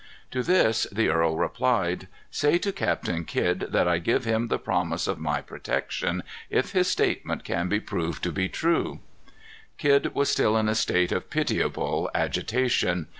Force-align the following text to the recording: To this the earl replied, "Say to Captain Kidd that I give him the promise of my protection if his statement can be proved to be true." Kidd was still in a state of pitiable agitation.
To 0.31 0.41
this 0.41 0.87
the 0.91 1.09
earl 1.09 1.37
replied, 1.37 2.07
"Say 2.31 2.57
to 2.57 2.71
Captain 2.71 3.23
Kidd 3.23 3.67
that 3.69 3.87
I 3.87 3.99
give 3.99 4.25
him 4.25 4.47
the 4.47 4.57
promise 4.57 5.05
of 5.07 5.19
my 5.19 5.41
protection 5.43 6.23
if 6.49 6.71
his 6.71 6.87
statement 6.87 7.43
can 7.43 7.69
be 7.69 7.79
proved 7.79 8.23
to 8.23 8.31
be 8.31 8.49
true." 8.49 9.01
Kidd 9.77 10.15
was 10.15 10.27
still 10.31 10.57
in 10.57 10.67
a 10.67 10.73
state 10.73 11.11
of 11.11 11.29
pitiable 11.29 12.09
agitation. 12.15 13.09